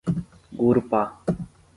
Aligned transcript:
Gurupá 0.57 1.01